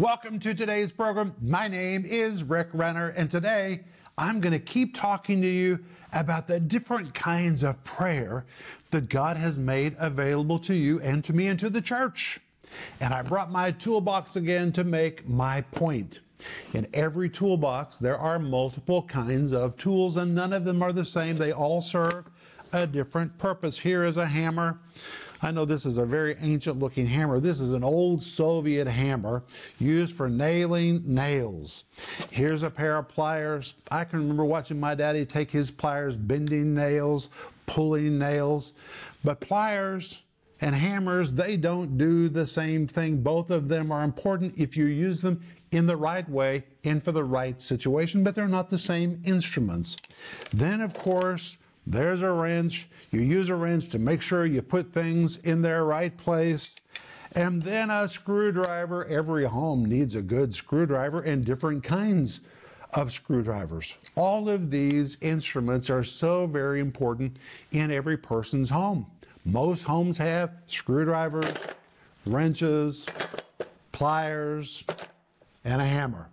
[0.00, 1.34] Welcome to today's program.
[1.42, 3.84] My name is Rick Renner, and today
[4.16, 8.46] I'm going to keep talking to you about the different kinds of prayer
[8.92, 12.40] that God has made available to you and to me and to the church.
[12.98, 16.20] And I brought my toolbox again to make my point.
[16.72, 21.04] In every toolbox, there are multiple kinds of tools, and none of them are the
[21.04, 21.36] same.
[21.36, 22.24] They all serve
[22.72, 23.80] a different purpose.
[23.80, 24.80] Here is a hammer.
[25.42, 27.40] I know this is a very ancient looking hammer.
[27.40, 29.42] This is an old Soviet hammer
[29.78, 31.84] used for nailing nails.
[32.30, 33.74] Here's a pair of pliers.
[33.90, 37.30] I can remember watching my daddy take his pliers, bending nails,
[37.64, 38.74] pulling nails.
[39.24, 40.24] But pliers
[40.60, 43.22] and hammers, they don't do the same thing.
[43.22, 47.12] Both of them are important if you use them in the right way and for
[47.12, 49.96] the right situation, but they're not the same instruments.
[50.52, 51.56] Then, of course,
[51.90, 52.88] there's a wrench.
[53.10, 56.76] You use a wrench to make sure you put things in their right place.
[57.32, 59.04] And then a screwdriver.
[59.06, 62.40] Every home needs a good screwdriver and different kinds
[62.92, 63.96] of screwdrivers.
[64.14, 67.36] All of these instruments are so very important
[67.72, 69.06] in every person's home.
[69.44, 71.52] Most homes have screwdrivers,
[72.24, 73.06] wrenches,
[73.90, 74.84] pliers,
[75.64, 76.28] and a hammer.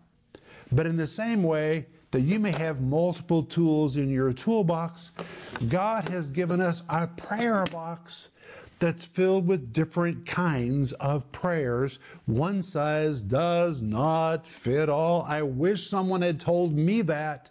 [0.71, 5.11] But in the same way, that you may have multiple tools in your toolbox,
[5.67, 8.31] God has given us a prayer box
[8.79, 11.99] that's filled with different kinds of prayers.
[12.25, 15.23] One size does not fit all.
[15.23, 17.49] I wish someone had told me that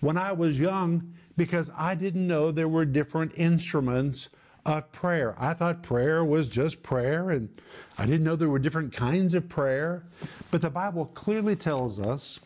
[0.00, 4.28] when I was young because I didn't know there were different instruments
[4.66, 5.34] of prayer.
[5.38, 7.48] I thought prayer was just prayer, and
[7.96, 10.04] I didn't know there were different kinds of prayer.
[10.50, 12.38] But the Bible clearly tells us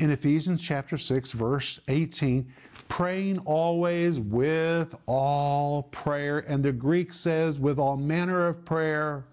[0.00, 2.50] in Ephesians chapter 6, verse 18,
[2.88, 6.38] praying always with all prayer.
[6.38, 9.26] And the Greek says, with all manner of prayer,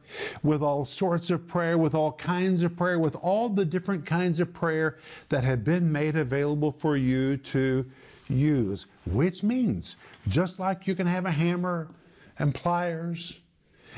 [0.43, 4.41] with all sorts of prayer, with all kinds of prayer, with all the different kinds
[4.41, 4.97] of prayer
[5.29, 7.85] that have been made available for you to
[8.27, 8.87] use.
[9.05, 9.95] Which means,
[10.27, 11.87] just like you can have a hammer
[12.37, 13.39] and pliers,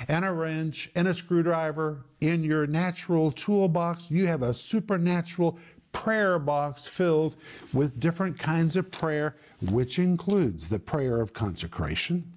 [0.08, 5.60] and a wrench and a screwdriver in your natural toolbox, you have a supernatural
[6.00, 7.36] prayer box filled
[7.74, 9.36] with different kinds of prayer,
[9.70, 12.32] which includes the prayer of consecration,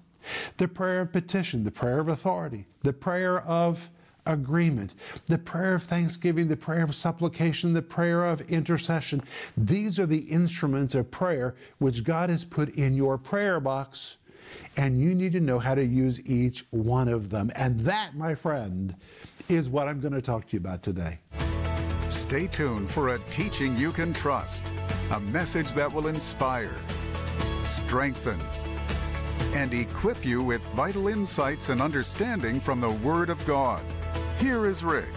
[0.57, 3.89] the prayer of petition, the prayer of authority, the prayer of
[4.25, 4.95] agreement,
[5.27, 9.23] the prayer of thanksgiving, the prayer of supplication, the prayer of intercession.
[9.55, 14.17] These are the instruments of prayer which God has put in your prayer box,
[14.75, 17.49] and you need to know how to use each one of them.
[17.55, 18.93] And that, my friend,
[19.47, 21.19] is what I'm going to talk to you about today.
[22.13, 24.71] Stay tuned for a teaching you can trust,
[25.11, 26.77] a message that will inspire,
[27.63, 28.39] strengthen,
[29.53, 33.83] and equip you with vital insights and understanding from the Word of God.
[34.39, 35.13] Here is Rick.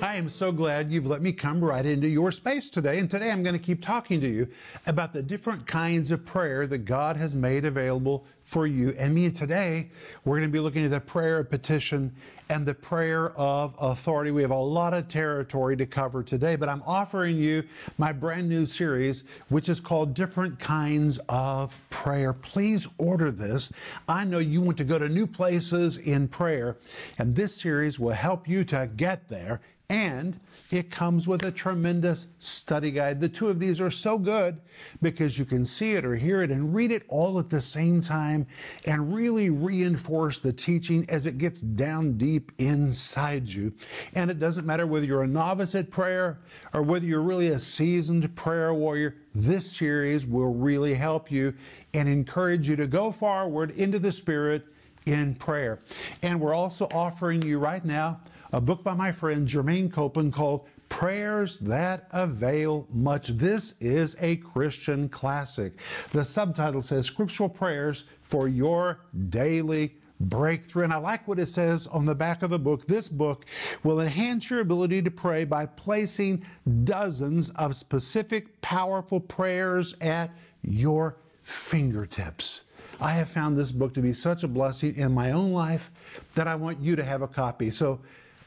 [0.00, 2.98] I am so glad you've let me come right into your space today.
[2.98, 4.48] And today I'm going to keep talking to you
[4.86, 9.26] about the different kinds of prayer that God has made available for you and me.
[9.26, 9.90] And today
[10.24, 12.14] we're going to be looking at the prayer of petition
[12.48, 14.30] and the prayer of authority.
[14.30, 17.62] We have a lot of territory to cover today, but I'm offering you
[17.98, 22.32] my brand new series, which is called Different Kinds of Prayer.
[22.32, 23.70] Please order this.
[24.08, 26.78] I know you want to go to new places in prayer,
[27.18, 29.60] and this series will help you to get there
[29.90, 30.38] and
[30.70, 33.20] it comes with a tremendous study guide.
[33.20, 34.60] The two of these are so good
[35.00, 38.02] because you can see it or hear it and read it all at the same
[38.02, 38.46] time
[38.84, 43.72] and really reinforce the teaching as it gets down deep inside you.
[44.14, 46.40] And it doesn't matter whether you're a novice at prayer
[46.74, 51.54] or whether you're really a seasoned prayer warrior, this series will really help you
[51.94, 54.66] and encourage you to go forward into the Spirit
[55.06, 55.78] in prayer.
[56.22, 58.20] And we're also offering you right now
[58.52, 63.28] a book by my friend Germaine Copeland called Prayers That Avail Much.
[63.28, 65.74] This is a Christian classic.
[66.12, 70.84] The subtitle says Scriptural Prayers for Your Daily breakthrough.
[70.84, 72.86] And I like what it says on the back of the book.
[72.86, 73.44] This book
[73.84, 76.44] will enhance your ability to pray by placing
[76.84, 80.30] dozens of specific, powerful prayers at
[80.62, 82.64] your fingertips.
[83.00, 85.90] I have found this book to be such a blessing in my own life
[86.34, 87.70] that I want you to have a copy.
[87.70, 88.00] So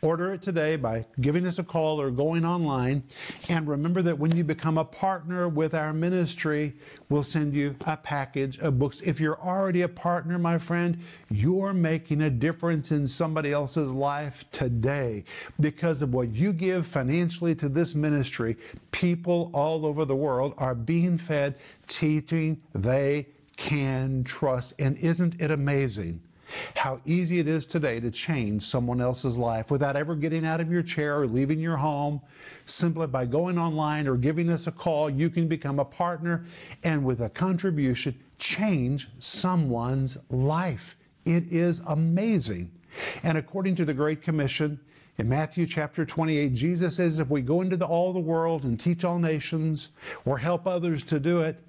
[0.03, 3.03] Order it today by giving us a call or going online.
[3.49, 6.73] And remember that when you become a partner with our ministry,
[7.09, 9.01] we'll send you a package of books.
[9.01, 10.97] If you're already a partner, my friend,
[11.29, 15.23] you're making a difference in somebody else's life today
[15.59, 18.57] because of what you give financially to this ministry.
[18.89, 21.57] People all over the world are being fed
[21.87, 24.73] teaching they can trust.
[24.79, 26.21] And isn't it amazing?
[26.75, 30.71] How easy it is today to change someone else's life without ever getting out of
[30.71, 32.21] your chair or leaving your home.
[32.65, 36.45] Simply by going online or giving us a call, you can become a partner
[36.83, 40.97] and with a contribution, change someone's life.
[41.25, 42.71] It is amazing.
[43.23, 44.79] And according to the Great Commission,
[45.17, 48.79] in Matthew chapter 28, Jesus says, if we go into the, all the world and
[48.79, 49.89] teach all nations
[50.25, 51.63] or help others to do it,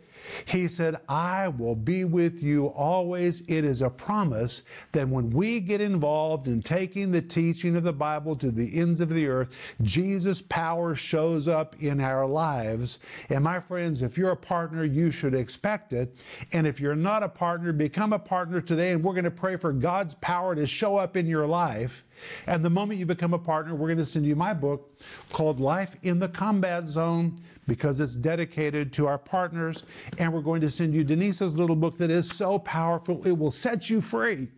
[0.44, 3.40] he said, I will be with you always.
[3.48, 7.92] It is a promise that when we get involved in taking the teaching of the
[7.92, 13.00] Bible to the ends of the earth, Jesus' power shows up in our lives.
[13.28, 16.24] And my friends, if you're a partner, you should expect it.
[16.52, 18.92] And if you're not a partner, become a partner today.
[18.92, 22.04] And we're going to pray for God's power to show up in your life.
[22.46, 25.02] And the moment you become a partner, we're going to send you my book
[25.32, 29.84] called Life in the Combat Zone because it's dedicated to our partners.
[30.18, 33.50] And we're going to send you Denise's little book that is so powerful, it will
[33.50, 34.48] set you free,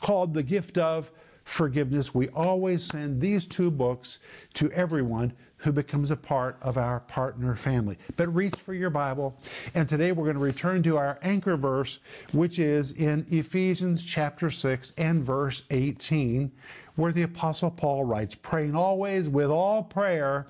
[0.00, 1.10] called The Gift of
[1.44, 2.14] Forgiveness.
[2.14, 4.18] We always send these two books
[4.54, 7.98] to everyone who becomes a part of our partner family.
[8.16, 9.36] But reach for your Bible.
[9.74, 11.98] And today we're going to return to our anchor verse,
[12.32, 16.50] which is in Ephesians chapter 6 and verse 18,
[16.96, 20.46] where the Apostle Paul writes, praying always with all prayer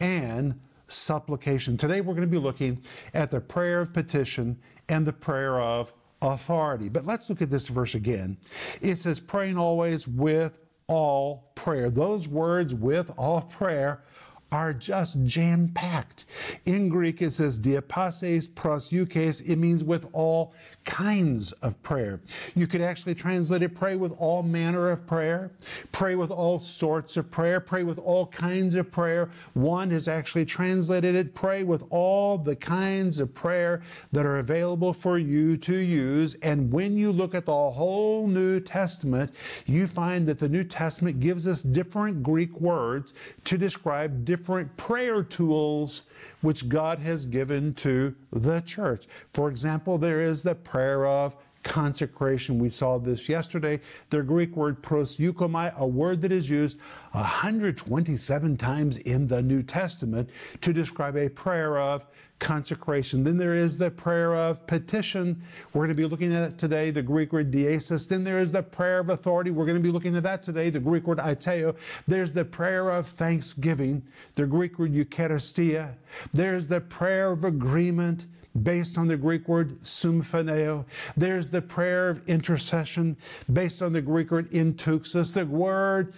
[0.00, 0.58] and
[0.88, 1.76] supplication.
[1.76, 2.82] Today we're going to be looking
[3.14, 4.58] at the prayer of petition
[4.88, 6.88] and the prayer of authority.
[6.88, 8.38] But let's look at this verse again.
[8.80, 10.58] It says, praying always with
[10.88, 11.90] all prayer.
[11.90, 14.02] Those words, with all prayer,
[14.50, 16.24] are just jam packed.
[16.64, 19.46] In Greek, it says dia pases proseuches.
[19.46, 20.54] It means with all
[20.88, 22.18] kinds of prayer.
[22.54, 25.50] You could actually translate it pray with all manner of prayer,
[25.92, 29.28] pray with all sorts of prayer, pray with all kinds of prayer.
[29.52, 33.82] One has actually translated it pray with all the kinds of prayer
[34.12, 36.36] that are available for you to use.
[36.36, 39.34] And when you look at the whole New Testament,
[39.66, 43.12] you find that the New Testament gives us different Greek words
[43.44, 46.04] to describe different prayer tools
[46.40, 49.06] which God has given to the church.
[49.32, 52.58] For example, there is the prayer of consecration.
[52.58, 53.80] We saw this yesterday.
[54.10, 56.78] The Greek word proseuchomai, a word that is used
[57.12, 62.06] 127 times in the New Testament to describe a prayer of
[62.38, 63.24] consecration.
[63.24, 65.42] Then there is the prayer of petition.
[65.72, 68.08] We're going to be looking at it today, the Greek word diesis.
[68.08, 69.50] Then there is the prayer of authority.
[69.50, 71.76] We're going to be looking at that today, the Greek word aiteo.
[72.06, 74.04] There's the prayer of thanksgiving,
[74.34, 75.96] the Greek word eucharistia.
[76.32, 78.26] There's the prayer of agreement
[78.62, 80.84] based on the Greek word symphoneo.
[81.16, 83.16] There's the prayer of intercession
[83.52, 85.34] based on the Greek word enteuxis.
[85.34, 86.12] The word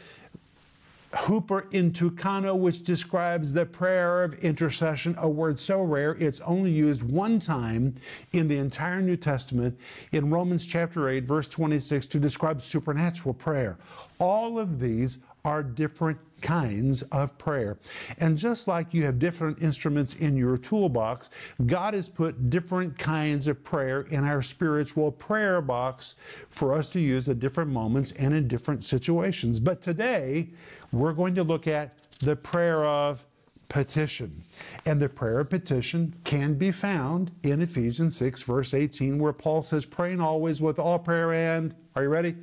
[1.12, 7.02] Huper intukano, which describes the prayer of intercession, a word so rare it's only used
[7.02, 7.96] one time
[8.32, 9.76] in the entire New Testament
[10.12, 13.76] in Romans chapter 8, verse 26, to describe supernatural prayer.
[14.20, 17.78] All of these are different kinds of prayer.
[18.18, 21.30] And just like you have different instruments in your toolbox,
[21.66, 26.16] God has put different kinds of prayer in our spiritual prayer box
[26.48, 29.60] for us to use at different moments and in different situations.
[29.60, 30.50] But today,
[30.92, 33.24] we're going to look at the prayer of
[33.68, 34.42] petition.
[34.84, 39.62] And the prayer of petition can be found in Ephesians 6, verse 18, where Paul
[39.62, 42.34] says, praying always with all prayer and, are you ready?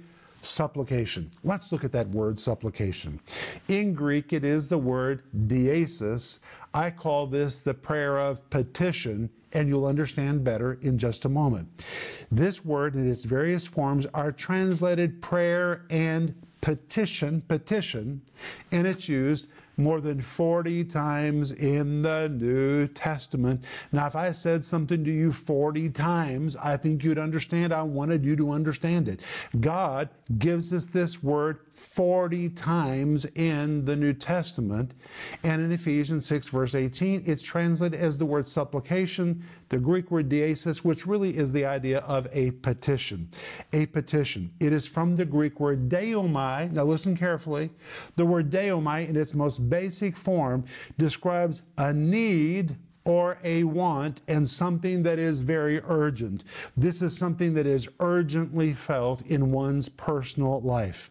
[0.42, 1.32] Supplication.
[1.44, 3.20] Let's look at that word supplication.
[3.68, 6.40] In Greek, it is the word diesis.
[6.74, 11.68] I call this the prayer of petition, and you'll understand better in just a moment.
[12.32, 18.22] This word in its various forms are translated prayer and petition, petition,
[18.72, 19.48] and it's used
[19.78, 23.64] more than 40 times in the New Testament.
[23.92, 27.72] Now, if I said something to you 40 times, I think you'd understand.
[27.72, 29.22] I wanted you to understand it.
[29.60, 34.94] God gives us this word 40 times in the New Testament.
[35.44, 40.30] And in Ephesians 6, verse 18, it's translated as the word supplication, the Greek word
[40.30, 43.30] diesis, which really is the idea of a petition.
[43.74, 44.52] A petition.
[44.60, 46.72] It is from the Greek word deomai.
[46.72, 47.70] Now listen carefully.
[48.16, 50.66] The word deomai, in its most basic form,
[50.98, 56.44] describes a need or a want and something that is very urgent.
[56.76, 61.10] This is something that is urgently felt in one's personal life.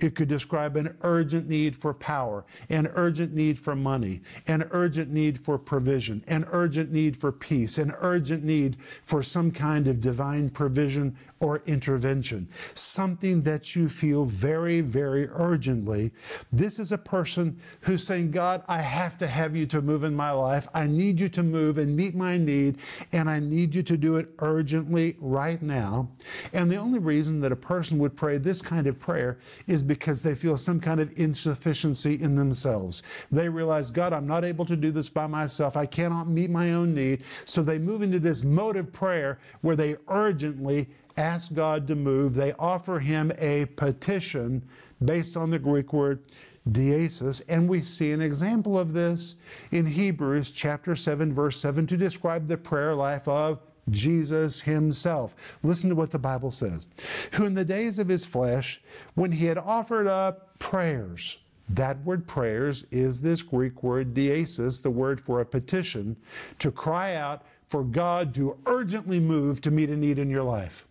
[0.00, 5.12] It could describe an urgent need for power, an urgent need for money, an urgent
[5.12, 10.00] need for provision, an urgent need for peace, an urgent need for some kind of
[10.00, 16.10] divine provision or intervention, something that you feel very, very urgently.
[16.50, 20.16] This is a person who's saying, God, I have to have you to move in
[20.16, 20.66] my life.
[20.72, 22.78] I need you to move and meet my need,
[23.12, 26.08] and I need you to do it urgently right now.
[26.54, 30.22] And the only reason that a person would pray this kind of prayer is because
[30.22, 33.02] they feel some kind of insufficiency in themselves.
[33.30, 35.76] They realize, God, I'm not able to do this by myself.
[35.76, 37.22] I cannot meet my own need.
[37.44, 42.34] So they move into this mode of prayer where they urgently ask God to move.
[42.34, 44.62] They offer him a petition
[45.04, 46.22] based on the Greek word
[46.70, 47.42] diesis.
[47.48, 49.36] And we see an example of this
[49.70, 55.58] in Hebrews chapter 7, verse 7, to describe the prayer life of Jesus himself.
[55.62, 56.86] Listen to what the Bible says.
[57.32, 58.80] Who in the days of his flesh,
[59.14, 64.90] when he had offered up prayers, that word prayers is this Greek word diesis, the
[64.90, 66.16] word for a petition,
[66.58, 70.86] to cry out for God to urgently move to meet a need in your life.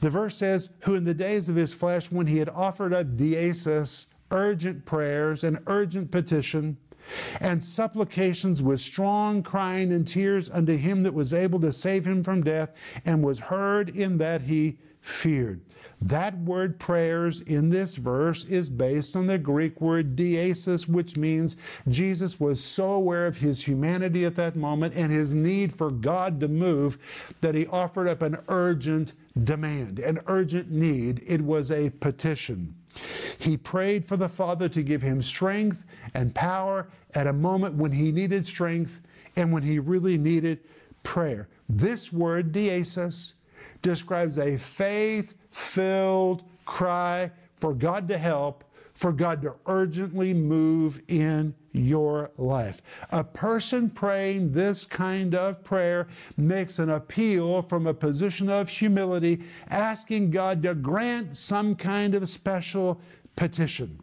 [0.00, 3.16] The verse says, Who in the days of his flesh, when he had offered up
[3.16, 6.76] diesis, urgent prayers and urgent petition,
[7.40, 12.22] and supplications with strong crying and tears unto him that was able to save him
[12.22, 12.70] from death,
[13.04, 15.60] and was heard in that he feared.
[16.02, 21.56] That word prayers in this verse is based on the Greek word diesis, which means
[21.88, 26.40] Jesus was so aware of his humanity at that moment and his need for God
[26.40, 26.98] to move
[27.40, 29.12] that he offered up an urgent
[29.44, 31.22] demand, an urgent need.
[31.26, 32.74] It was a petition.
[33.38, 35.84] He prayed for the Father to give him strength
[36.14, 39.00] and power at a moment when he needed strength
[39.36, 40.60] and when he really needed
[41.02, 41.48] prayer.
[41.68, 43.34] This word, diesis,
[43.82, 48.64] describes a faith filled cry for God to help,
[48.94, 52.82] for God to urgently move in your life.
[53.10, 59.42] A person praying this kind of prayer makes an appeal from a position of humility,
[59.68, 63.00] asking God to grant some kind of special
[63.36, 64.00] petition.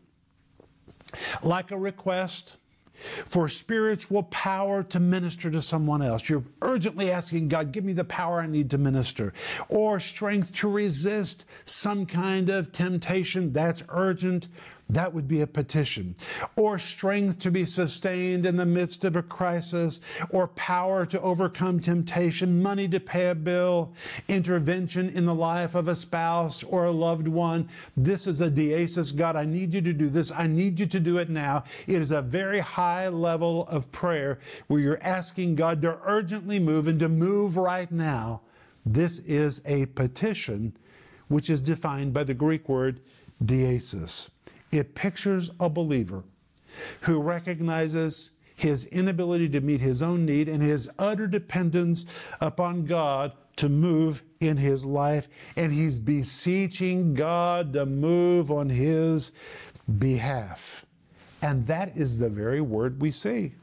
[1.44, 2.58] Like a request,
[2.98, 6.28] for spiritual power to minister to someone else.
[6.30, 9.34] You're urgently asking God, give me the power I need to minister,
[9.70, 14.48] or strength to resist some kind of temptation that's urgent
[14.90, 16.16] that would be a petition.
[16.56, 21.80] Or strength to be sustained in the midst of a crisis, or power to overcome
[21.80, 23.94] temptation, money to pay a bill,
[24.28, 27.70] intervention in the life of a spouse or a loved one.
[27.98, 29.16] This is a diesis.
[29.16, 30.32] God, I need you to do this.
[30.32, 31.66] I need you to do it now.
[31.86, 36.88] It is a very high level of prayer where you're asking God to urgently move
[36.88, 38.42] and to move right now.
[38.86, 40.78] This is a petition,
[41.28, 43.02] which is defined by the Greek word
[43.44, 44.30] diesis.
[44.78, 46.24] It pictures a believer
[47.02, 52.06] who recognizes his inability to meet his own need and his utter dependence
[52.42, 55.28] upon God to move in his life.
[55.56, 59.32] And he's beseeching God to move on his
[60.00, 60.86] behalf.
[61.42, 63.54] And that is the very word we see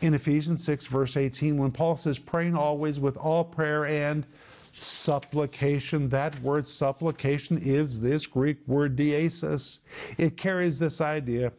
[0.00, 4.26] in Ephesians 6, verse 18, when Paul says, praying always with all prayer and
[4.72, 6.08] supplication.
[6.08, 9.78] That word supplication is this Greek word diesis.
[10.18, 11.52] It carries this idea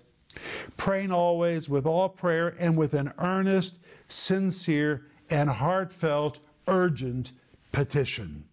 [0.78, 3.78] praying always with all prayer and with an earnest,
[4.08, 7.32] sincere, and heartfelt, urgent
[7.72, 8.46] petition.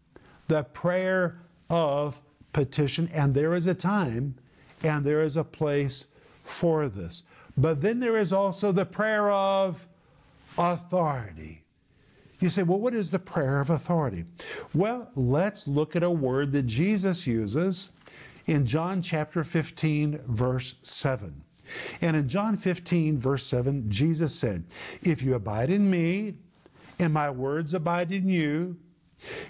[0.48, 2.22] The prayer of
[2.52, 3.08] petition.
[3.12, 4.36] And there is a time
[4.82, 6.06] and there is a place
[6.42, 7.24] for this.
[7.56, 9.86] But then there is also the prayer of
[10.56, 11.62] authority.
[12.40, 14.24] You say, well, what is the prayer of authority?
[14.74, 17.90] Well, let's look at a word that Jesus uses
[18.46, 21.42] in John chapter 15, verse 7.
[22.00, 24.64] And in John 15, verse 7, Jesus said,
[25.02, 26.34] If you abide in me
[26.98, 28.76] and my words abide in you,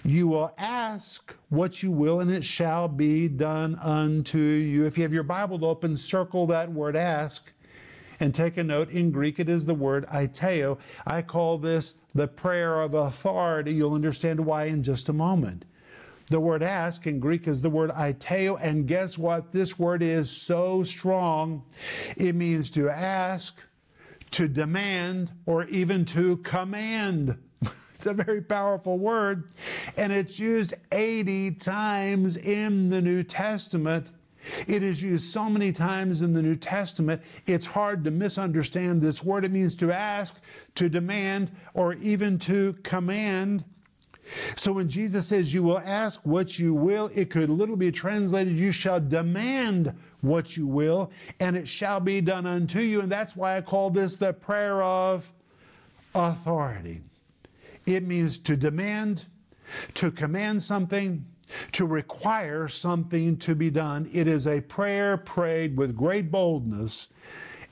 [0.03, 4.85] you will ask what you will, and it shall be done unto you.
[4.85, 7.53] If you have your Bible open, circle that word ask
[8.19, 10.77] and take a note, in Greek it is the word aiteo.
[11.05, 13.73] I call this the prayer of authority.
[13.73, 15.65] You'll understand why in just a moment.
[16.27, 19.51] The word ask in Greek is the word aiteo, and guess what?
[19.51, 21.63] This word is so strong.
[22.17, 23.65] It means to ask,
[24.31, 27.37] to demand, or even to command.
[27.99, 29.51] It's a very powerful word,
[29.97, 34.11] and it's used 80 times in the New Testament.
[34.67, 39.23] It is used so many times in the New Testament, it's hard to misunderstand this
[39.23, 39.45] word.
[39.45, 40.41] It means to ask,
[40.75, 43.63] to demand, or even to command.
[44.55, 48.57] So when Jesus says, You will ask what you will, it could literally be translated,
[48.57, 53.01] You shall demand what you will, and it shall be done unto you.
[53.01, 55.31] And that's why I call this the prayer of
[56.13, 57.01] authority.
[57.85, 59.25] It means to demand,
[59.95, 61.25] to command something,
[61.73, 64.09] to require something to be done.
[64.13, 67.09] It is a prayer prayed with great boldness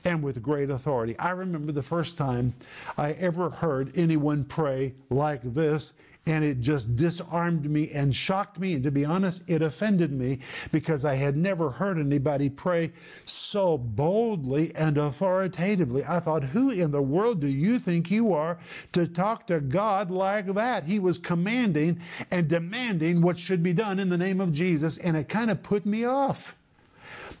[0.04, 1.18] and with great authority.
[1.18, 2.54] I remember the first time
[2.96, 5.92] I ever heard anyone pray like this
[6.28, 8.74] and it just disarmed me and shocked me.
[8.74, 12.92] And to be honest, it offended me because I had never heard anybody pray
[13.24, 16.04] so boldly and authoritatively.
[16.06, 18.58] I thought, who in the world do you think you are
[18.92, 20.84] to talk to God like that?
[20.84, 25.16] He was commanding and demanding what should be done in the name of Jesus, and
[25.16, 26.54] it kind of put me off.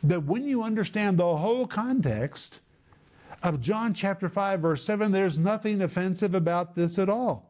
[0.02, 2.60] But when you understand the whole context,
[3.40, 7.47] of John chapter 5, verse 7, there's nothing offensive about this at all.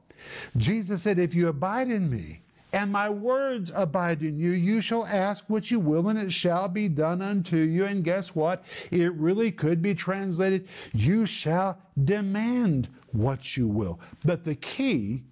[0.56, 2.40] Jesus said, If you abide in me,
[2.72, 6.68] and my words abide in you, you shall ask what you will, and it shall
[6.68, 7.87] be done unto you.
[7.87, 8.64] And guess what?
[8.90, 14.00] It really could be translated, You shall demand what you will.
[14.25, 15.25] But the key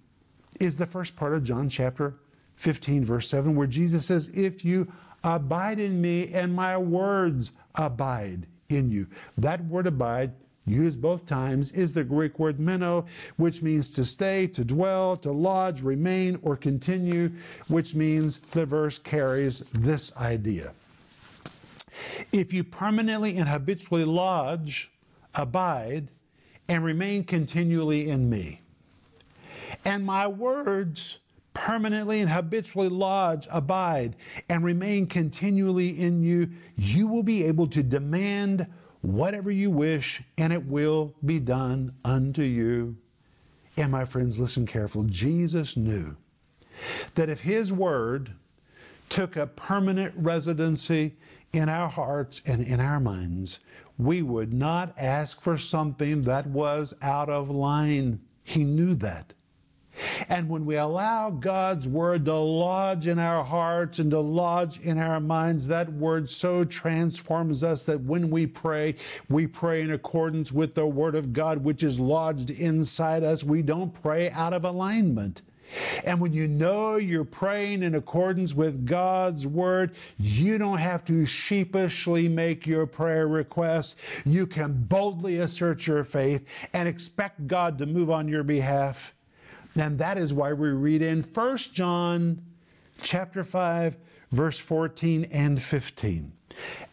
[0.59, 2.15] is the first part of John chapter
[2.55, 4.91] 15, verse 7, where Jesus says, If you
[5.23, 9.07] abide in me, and my words abide in you.
[9.37, 10.33] That word abide
[10.67, 13.05] used both times, is the Greek word meno,
[13.37, 17.31] which means to stay, to dwell, to lodge, remain, or continue,
[17.67, 20.73] which means the verse carries this idea.
[22.31, 24.91] If you permanently and habitually lodge,
[25.33, 26.09] abide,
[26.67, 28.61] and remain continually in me,
[29.85, 31.19] and my words
[31.53, 34.15] permanently and habitually lodge, abide,
[34.49, 38.67] and remain continually in you, you will be able to demand
[39.13, 42.97] whatever you wish, and it will be done unto you.
[43.77, 45.03] And my friends, listen careful.
[45.03, 46.17] Jesus knew
[47.15, 48.31] that if His Word
[49.09, 51.15] took a permanent residency
[51.53, 53.59] in our hearts and in our minds,
[53.97, 58.19] we would not ask for something that was out of line.
[58.43, 59.33] He knew that.
[60.29, 64.97] And when we allow God's word to lodge in our hearts and to lodge in
[64.97, 68.95] our minds, that word so transforms us that when we pray,
[69.29, 73.43] we pray in accordance with the word of God, which is lodged inside us.
[73.43, 75.41] We don't pray out of alignment.
[76.05, 81.25] And when you know you're praying in accordance with God's word, you don't have to
[81.25, 83.95] sheepishly make your prayer requests.
[84.25, 89.13] You can boldly assert your faith and expect God to move on your behalf.
[89.77, 92.41] And that is why we read in 1 John
[93.01, 93.95] chapter 5
[94.31, 96.33] verse 14 and 15.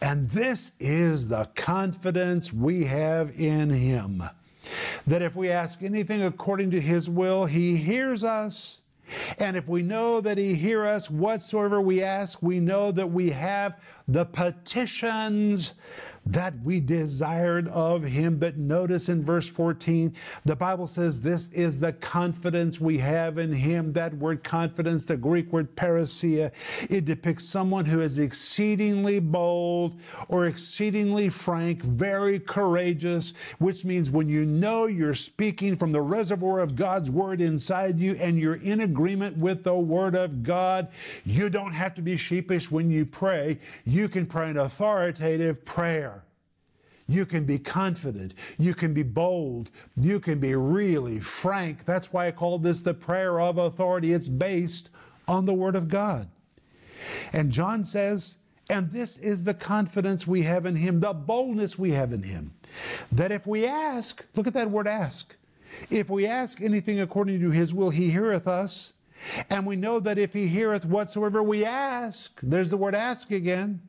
[0.00, 4.22] And this is the confidence we have in him
[5.06, 8.80] that if we ask anything according to his will, he hears us.
[9.38, 13.30] And if we know that he hears us whatsoever we ask, we know that we
[13.30, 15.74] have the petitions
[16.26, 18.38] that we desired of him.
[18.38, 23.52] But notice in verse 14, the Bible says this is the confidence we have in
[23.52, 23.92] him.
[23.92, 26.52] That word confidence, the Greek word parrhesia,
[26.90, 34.28] it depicts someone who is exceedingly bold or exceedingly frank, very courageous, which means when
[34.28, 38.80] you know you're speaking from the reservoir of God's word inside you and you're in
[38.80, 40.88] agreement with the word of God,
[41.24, 43.58] you don't have to be sheepish when you pray.
[43.84, 46.13] You can pray an authoritative prayer.
[47.06, 48.34] You can be confident.
[48.58, 49.70] You can be bold.
[49.96, 51.84] You can be really frank.
[51.84, 54.12] That's why I call this the prayer of authority.
[54.12, 54.90] It's based
[55.28, 56.28] on the Word of God.
[57.32, 58.38] And John says,
[58.70, 62.54] and this is the confidence we have in Him, the boldness we have in Him,
[63.12, 65.36] that if we ask, look at that word ask,
[65.90, 68.94] if we ask anything according to His will, He heareth us.
[69.50, 73.82] And we know that if He heareth whatsoever we ask, there's the word ask again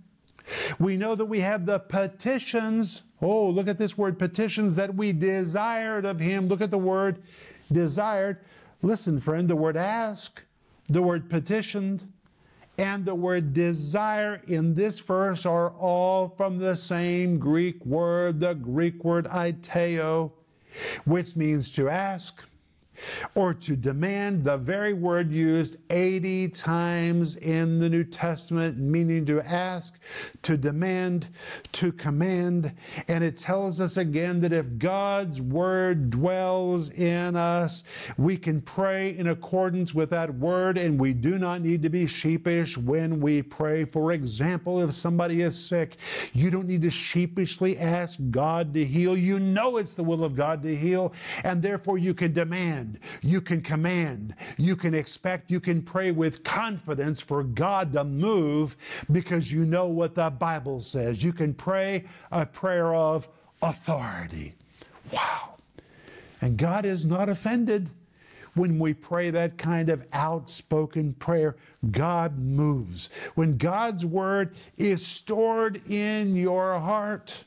[0.79, 3.03] we know that we have the petitions.
[3.21, 6.47] Oh, look at this word petitions that we desired of Him.
[6.47, 7.21] Look at the word
[7.71, 8.39] desired.
[8.81, 10.43] Listen, friend, the word ask,
[10.87, 12.11] the word petitioned,
[12.77, 18.53] and the word desire in this verse are all from the same Greek word, the
[18.53, 20.31] Greek word aiteo,
[21.05, 22.47] which means to ask
[23.33, 29.41] or to demand the very word used 80 times in the New Testament, meaning to
[29.41, 29.99] ask,
[30.43, 31.29] to demand,
[31.73, 32.73] to command.
[33.07, 37.83] And it tells us again that if God's word dwells in us,
[38.17, 42.07] we can pray in accordance with that word, and we do not need to be
[42.07, 43.85] sheepish when we pray.
[43.85, 45.97] For example, if somebody is sick,
[46.33, 49.17] you don't need to sheepishly ask God to heal.
[49.17, 52.84] You know it's the will of God to heal, and therefore you can demand
[53.21, 58.77] you can command, you can expect, you can pray with confidence for God to move
[59.11, 61.23] because you know what the Bible says.
[61.23, 63.27] You can pray a prayer of
[63.61, 64.53] authority.
[65.13, 65.55] Wow.
[66.41, 67.89] And God is not offended
[68.55, 71.55] when we pray that kind of outspoken prayer,
[71.91, 73.09] God moves.
[73.35, 77.43] When God's word is stored in your heart,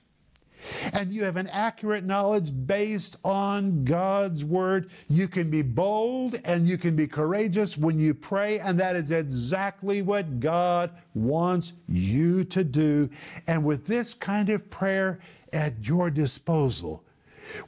[0.92, 6.68] and you have an accurate knowledge based on God's word, you can be bold and
[6.68, 12.44] you can be courageous when you pray, and that is exactly what God wants you
[12.44, 13.08] to do.
[13.46, 15.20] And with this kind of prayer
[15.52, 17.04] at your disposal,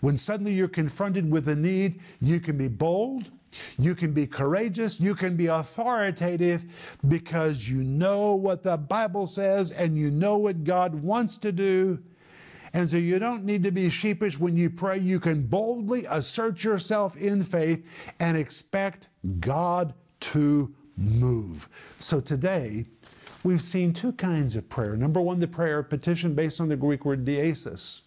[0.00, 3.31] when suddenly you're confronted with a need, you can be bold,
[3.79, 6.64] you can be courageous, you can be authoritative
[7.09, 12.03] because you know what the Bible says and you know what God wants to do.
[12.72, 14.98] And so you don't need to be sheepish when you pray.
[14.98, 17.85] You can boldly assert yourself in faith
[18.20, 19.09] and expect
[19.40, 21.68] God to move.
[21.98, 22.87] So today,
[23.42, 24.96] we've seen two kinds of prayer.
[24.96, 28.02] Number one, the prayer of petition based on the Greek word diesis.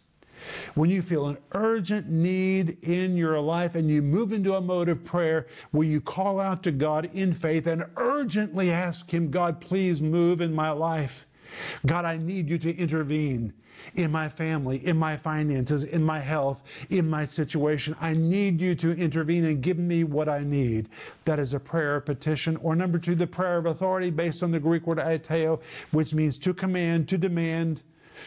[0.76, 4.90] When you feel an urgent need in your life and you move into a mode
[4.90, 9.62] of prayer where you call out to God in faith and urgently ask Him, God,
[9.62, 11.26] please move in my life.
[11.86, 13.54] God, I need you to intervene
[13.96, 17.96] in my family, in my finances, in my health, in my situation.
[18.02, 20.90] I need you to intervene and give me what I need.
[21.26, 22.58] That is a prayer of petition.
[22.58, 26.38] Or number two, the prayer of authority based on the Greek word aiteo, which means
[26.40, 27.84] to command, to demand,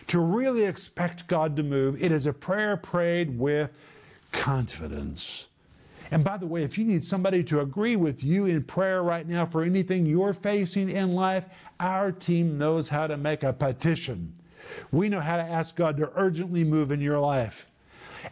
[0.09, 2.03] to really expect God to move.
[2.03, 3.77] It is a prayer prayed with
[4.33, 5.49] confidence.
[6.11, 9.27] And by the way, if you need somebody to agree with you in prayer right
[9.27, 11.47] now for anything you're facing in life,
[11.81, 14.33] our team knows how to make a petition.
[14.91, 17.71] We know how to ask God to urgently move in your life.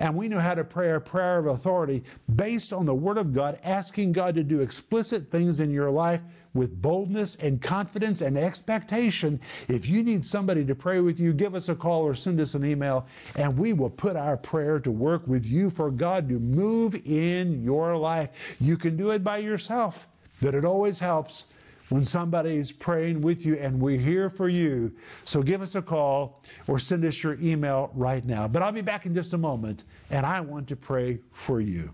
[0.00, 2.02] And we know how to pray a prayer of authority
[2.34, 6.22] based on the Word of God, asking God to do explicit things in your life
[6.52, 9.40] with boldness and confidence and expectation.
[9.68, 12.54] If you need somebody to pray with you, give us a call or send us
[12.54, 16.38] an email, and we will put our prayer to work with you for God to
[16.38, 18.56] move in your life.
[18.60, 20.08] You can do it by yourself,
[20.40, 21.46] but it always helps
[21.94, 24.92] when somebody is praying with you, and we're here for you.
[25.24, 28.48] So give us a call or send us your email right now.
[28.48, 31.92] But I'll be back in just a moment, and I want to pray for you.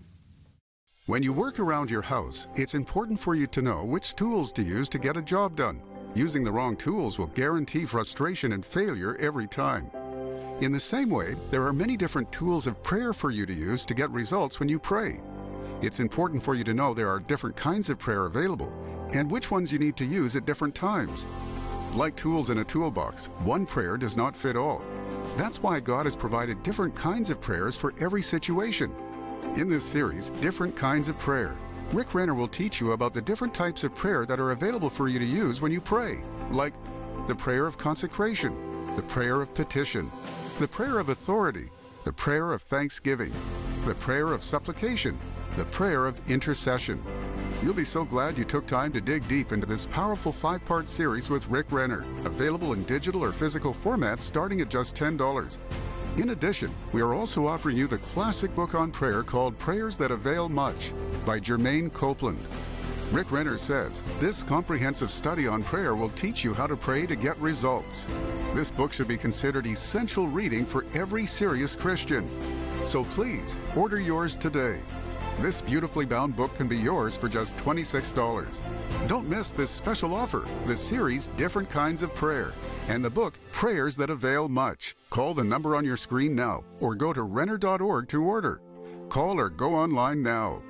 [1.05, 4.63] When you work around your house, it's important for you to know which tools to
[4.63, 5.79] use to get a job done.
[6.15, 9.91] Using the wrong tools will guarantee frustration and failure every time.
[10.61, 13.85] In the same way, there are many different tools of prayer for you to use
[13.85, 15.19] to get results when you pray.
[15.81, 18.71] It's important for you to know there are different kinds of prayer available
[19.13, 21.25] and which ones you need to use at different times.
[21.95, 24.83] Like tools in a toolbox, one prayer does not fit all.
[25.37, 28.95] That's why God has provided different kinds of prayers for every situation.
[29.57, 31.57] In this series, Different Kinds of Prayer,
[31.93, 35.07] Rick Renner will teach you about the different types of prayer that are available for
[35.07, 36.73] you to use when you pray, like
[37.27, 38.55] the prayer of consecration,
[38.95, 40.11] the prayer of petition,
[40.59, 41.69] the prayer of authority,
[42.03, 43.33] the prayer of thanksgiving,
[43.85, 45.17] the prayer of supplication,
[45.57, 47.03] the prayer of intercession.
[47.61, 50.87] You'll be so glad you took time to dig deep into this powerful five part
[50.87, 55.57] series with Rick Renner, available in digital or physical formats starting at just $10.
[56.17, 60.11] In addition, we are also offering you the classic book on prayer called Prayers That
[60.11, 60.93] Avail Much
[61.25, 62.45] by Germaine Copeland.
[63.11, 67.15] Rick Renner says this comprehensive study on prayer will teach you how to pray to
[67.15, 68.07] get results.
[68.53, 72.29] This book should be considered essential reading for every serious Christian.
[72.85, 74.79] So please order yours today.
[75.41, 78.61] This beautifully bound book can be yours for just $26.
[79.07, 82.53] Don't miss this special offer the series Different Kinds of Prayer
[82.87, 84.95] and the book Prayers That Avail Much.
[85.09, 88.61] Call the number on your screen now or go to Renner.org to order.
[89.09, 90.61] Call or go online now.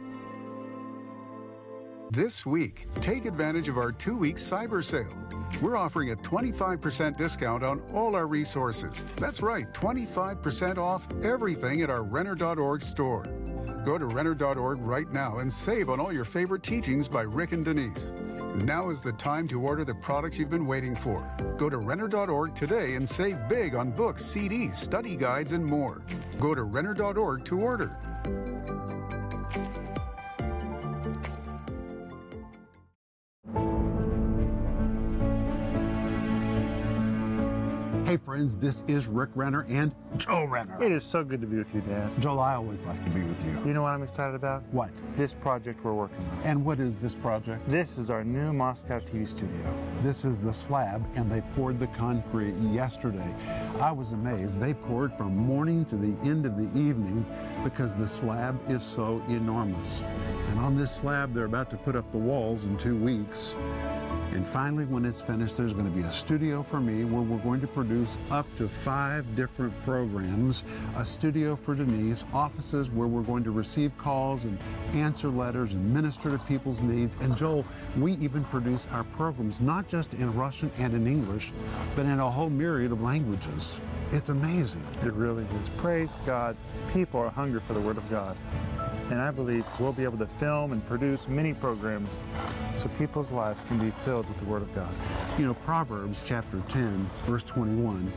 [2.11, 5.17] This week, take advantage of our two week cyber sale.
[5.61, 9.01] We're offering a 25% discount on all our resources.
[9.15, 13.23] That's right, 25% off everything at our Renner.org store.
[13.85, 17.63] Go to Renner.org right now and save on all your favorite teachings by Rick and
[17.63, 18.11] Denise.
[18.55, 21.25] Now is the time to order the products you've been waiting for.
[21.57, 26.01] Go to Renner.org today and save big on books, CDs, study guides, and more.
[26.41, 27.95] Go to Renner.org to order.
[38.11, 40.83] Hey, friends, this is Rick Renner and Joel Renner.
[40.83, 42.09] It is so good to be with you, Dad.
[42.21, 43.51] Joel, I always like to be with you.
[43.65, 44.63] You know what I'm excited about?
[44.73, 44.91] What?
[45.15, 46.41] This project we're working on.
[46.43, 47.65] And what is this project?
[47.69, 49.73] This is our new Moscow TV studio.
[50.01, 53.33] This is the slab, and they poured the concrete yesterday.
[53.79, 54.59] I was amazed.
[54.59, 57.25] They poured from morning to the end of the evening
[57.63, 60.03] because the slab is so enormous.
[60.49, 63.55] And on this slab, they're about to put up the walls in two weeks.
[64.33, 67.43] And finally, when it's finished, there's going to be a studio for me where we're
[67.43, 70.63] going to produce up to five different programs.
[70.95, 74.57] A studio for Denise, offices where we're going to receive calls and
[74.93, 77.15] answer letters and minister to people's needs.
[77.19, 77.65] And Joel,
[77.97, 81.51] we even produce our programs not just in Russian and in English,
[81.95, 83.81] but in a whole myriad of languages.
[84.13, 84.85] It's amazing.
[85.03, 85.69] It really is.
[85.69, 86.55] Praise God.
[86.93, 88.37] People are hungry for the Word of God.
[89.11, 92.23] And I believe we'll be able to film and produce many programs
[92.75, 94.89] so people's lives can be filled with the Word of God.
[95.37, 98.09] You know, Proverbs chapter 10, verse 21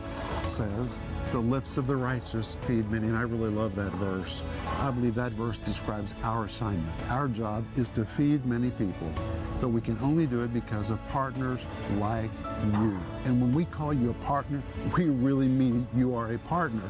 [0.45, 1.01] says,
[1.33, 3.07] The lips of the righteous feed many.
[3.07, 4.41] And I really love that verse.
[4.79, 6.93] I believe that verse describes our assignment.
[7.09, 9.11] Our job is to feed many people,
[9.59, 11.65] but we can only do it because of partners
[11.97, 12.31] like
[12.63, 12.97] you.
[13.25, 14.63] And when we call you a partner,
[14.97, 16.83] we really mean you are a partner.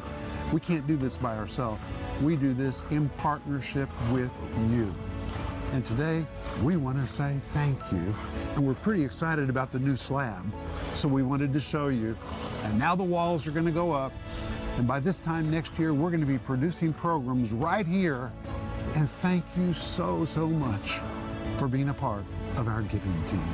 [0.52, 1.80] We can't do this by ourselves.
[2.22, 4.30] We do this in partnership with
[4.70, 4.94] you.
[5.72, 6.24] And today,
[6.62, 8.14] we want to say thank you.
[8.54, 10.44] And we're pretty excited about the new slab.
[10.94, 12.16] So we wanted to show you.
[12.64, 14.12] And now the walls are going to go up.
[14.78, 18.32] And by this time next year, we're going to be producing programs right here.
[18.94, 21.00] And thank you so, so much
[21.58, 22.24] for being a part
[22.56, 23.44] of our giving team.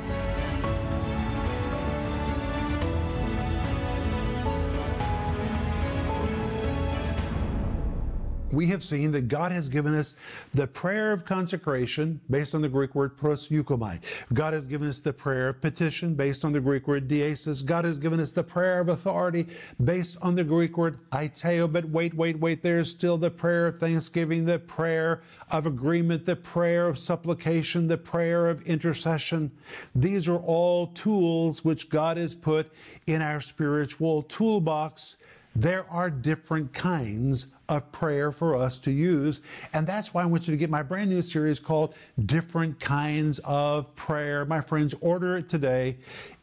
[8.53, 10.15] We have seen that God has given us
[10.53, 13.99] the prayer of consecration based on the Greek word proseuchomai.
[14.31, 17.65] God has given us the prayer of petition based on the Greek word diesis.
[17.65, 19.47] God has given us the prayer of authority
[19.83, 21.71] based on the Greek word aiteo.
[21.71, 26.35] But wait, wait, wait, there's still the prayer of thanksgiving, the prayer of agreement, the
[26.35, 29.51] prayer of supplication, the prayer of intercession.
[29.95, 32.71] These are all tools which God has put
[33.07, 35.17] in our spiritual toolbox.
[35.55, 39.41] There are different kinds of prayer for us to use.
[39.73, 41.95] And that's why I want you to get my brand new series called
[42.25, 44.45] Different Kinds of Prayer.
[44.45, 45.97] My friends, order it today.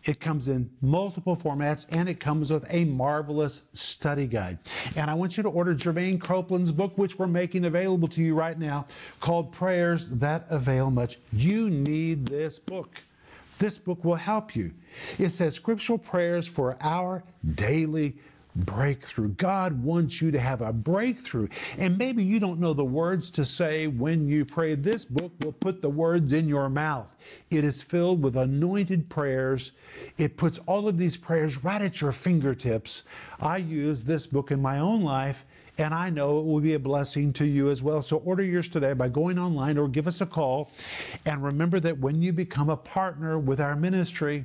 [0.05, 4.59] It comes in multiple formats and it comes with a marvelous study guide.
[4.97, 8.35] And I want you to order Germaine Copeland's book, which we're making available to you
[8.35, 8.87] right now,
[9.21, 11.19] called Prayers That Avail Much.
[11.33, 13.03] You need this book.
[13.59, 14.73] This book will help you.
[15.19, 17.23] It says scriptural prayers for our
[17.57, 18.17] daily
[18.57, 19.29] breakthrough.
[19.29, 21.49] God wants you to have a breakthrough.
[21.79, 24.75] And maybe you don't know the words to say when you pray.
[24.75, 27.15] This book will put the words in your mouth.
[27.51, 29.73] It is filled with anointed prayers.
[30.19, 33.05] It puts all of these prayers right at your fingertips.
[33.41, 35.45] I use this book in my own life.
[35.81, 38.03] And I know it will be a blessing to you as well.
[38.03, 40.71] So order yours today by going online or give us a call.
[41.25, 44.45] And remember that when you become a partner with our ministry,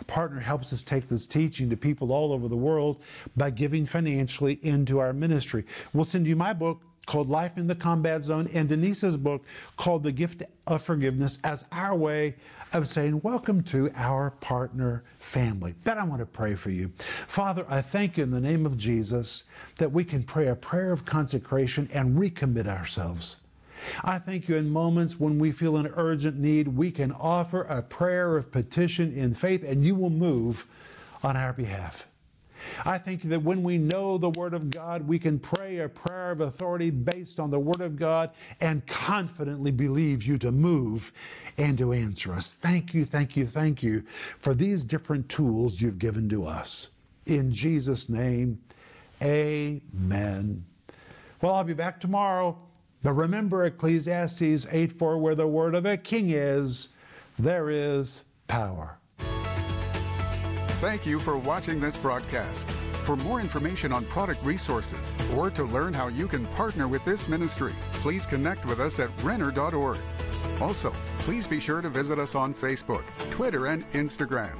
[0.00, 3.02] a partner helps us take this teaching to people all over the world
[3.36, 5.66] by giving financially into our ministry.
[5.92, 9.44] We'll send you my book called Life in the Combat Zone and Denise's book
[9.76, 12.36] called The Gift of Forgiveness as our way
[12.72, 15.74] of saying, Welcome to our partner family.
[15.84, 16.92] But I want to pray for you.
[16.96, 19.44] Father, I thank you in the name of Jesus
[19.78, 23.40] that we can pray a prayer of consecration and recommit ourselves.
[24.04, 27.82] I thank you in moments when we feel an urgent need, we can offer a
[27.82, 30.66] prayer of petition in faith and you will move
[31.22, 32.06] on our behalf.
[32.84, 36.30] I think that when we know the Word of God, we can pray a prayer
[36.30, 41.12] of authority based on the Word of God and confidently believe you to move
[41.58, 42.52] and to answer us.
[42.52, 44.02] Thank you, thank you, thank you
[44.38, 46.88] for these different tools you've given to us.
[47.26, 48.60] In Jesus' name,
[49.22, 50.64] amen.
[51.40, 52.58] Well, I'll be back tomorrow.
[53.02, 56.88] But remember Ecclesiastes 8 4, where the word of a king is,
[57.38, 58.99] there is power.
[60.80, 62.66] Thank you for watching this broadcast.
[63.04, 67.28] For more information on product resources or to learn how you can partner with this
[67.28, 69.98] ministry, please connect with us at Renner.org.
[70.58, 74.56] Also, please be sure to visit us on Facebook, Twitter, and Instagram.